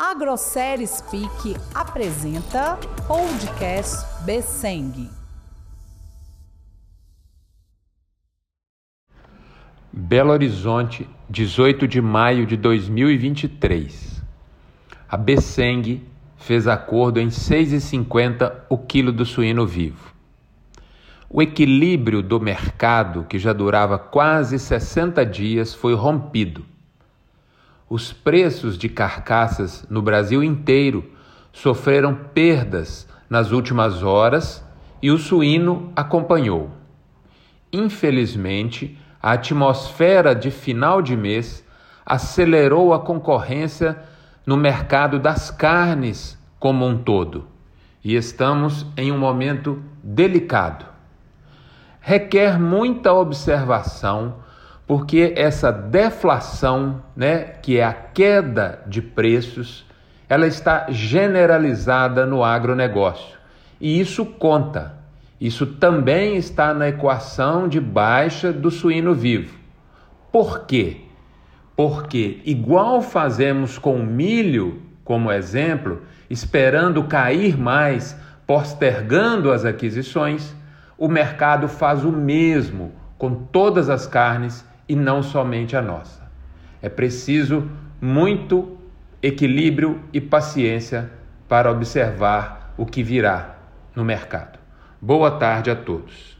AgroSérie 0.00 0.86
Speak 0.86 1.56
apresenta 1.74 2.78
Podcast 3.04 4.06
Besseng. 4.24 5.10
Belo 9.92 10.30
Horizonte, 10.30 11.10
18 11.28 11.88
de 11.88 12.00
maio 12.00 12.46
de 12.46 12.56
2023. 12.56 14.22
A 15.08 15.16
Besseng 15.16 16.06
fez 16.36 16.68
acordo 16.68 17.18
em 17.18 17.26
6,50 17.26 18.54
o 18.70 18.78
quilo 18.78 19.10
do 19.10 19.26
suíno 19.26 19.66
vivo. 19.66 20.14
O 21.28 21.42
equilíbrio 21.42 22.22
do 22.22 22.38
mercado, 22.38 23.24
que 23.24 23.36
já 23.36 23.52
durava 23.52 23.98
quase 23.98 24.60
60 24.60 25.26
dias, 25.26 25.74
foi 25.74 25.94
rompido. 25.94 26.77
Os 27.88 28.12
preços 28.12 28.76
de 28.76 28.88
carcaças 28.88 29.86
no 29.88 30.02
Brasil 30.02 30.42
inteiro 30.42 31.10
sofreram 31.52 32.14
perdas 32.14 33.08
nas 33.28 33.50
últimas 33.50 34.02
horas 34.02 34.64
e 35.02 35.10
o 35.10 35.18
suíno 35.18 35.92
acompanhou. 35.96 36.70
Infelizmente, 37.72 38.98
a 39.22 39.32
atmosfera 39.32 40.34
de 40.34 40.50
final 40.50 41.00
de 41.00 41.16
mês 41.16 41.64
acelerou 42.04 42.92
a 42.92 43.00
concorrência 43.00 43.98
no 44.46 44.56
mercado 44.56 45.18
das 45.18 45.50
carnes 45.50 46.38
como 46.58 46.86
um 46.86 46.96
todo. 46.96 47.46
E 48.02 48.14
estamos 48.14 48.86
em 48.96 49.10
um 49.10 49.18
momento 49.18 49.82
delicado 50.02 50.98
requer 52.08 52.58
muita 52.58 53.12
observação, 53.12 54.36
porque 54.88 55.34
essa 55.36 55.70
deflação, 55.70 57.02
né, 57.14 57.40
que 57.60 57.76
é 57.78 57.84
a 57.84 57.92
queda 57.92 58.80
de 58.86 59.02
preços, 59.02 59.84
ela 60.26 60.46
está 60.46 60.86
generalizada 60.88 62.24
no 62.24 62.42
agronegócio. 62.42 63.36
E 63.78 64.00
isso 64.00 64.24
conta. 64.24 64.94
Isso 65.38 65.66
também 65.66 66.36
está 66.36 66.72
na 66.72 66.88
equação 66.88 67.68
de 67.68 67.78
baixa 67.78 68.50
do 68.50 68.70
suíno 68.70 69.14
vivo. 69.14 69.58
Por 70.32 70.64
quê? 70.64 71.02
Porque, 71.76 72.40
igual 72.46 73.02
fazemos 73.02 73.76
com 73.76 73.96
o 73.96 74.06
milho, 74.06 74.80
como 75.04 75.30
exemplo, 75.30 76.00
esperando 76.30 77.04
cair 77.04 77.58
mais, 77.58 78.18
postergando 78.46 79.52
as 79.52 79.66
aquisições, 79.66 80.56
o 80.96 81.08
mercado 81.08 81.68
faz 81.68 82.06
o 82.06 82.10
mesmo 82.10 82.92
com 83.18 83.34
todas 83.34 83.90
as 83.90 84.06
carnes 84.06 84.66
e 84.88 84.96
não 84.96 85.22
somente 85.22 85.76
a 85.76 85.82
nossa. 85.82 86.30
É 86.80 86.88
preciso 86.88 87.68
muito 88.00 88.78
equilíbrio 89.22 90.00
e 90.12 90.20
paciência 90.20 91.10
para 91.48 91.70
observar 91.70 92.72
o 92.76 92.86
que 92.86 93.02
virá 93.02 93.56
no 93.94 94.04
mercado. 94.04 94.58
Boa 95.00 95.32
tarde 95.32 95.70
a 95.70 95.76
todos. 95.76 96.37